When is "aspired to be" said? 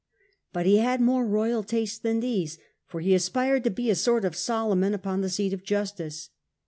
3.13-3.91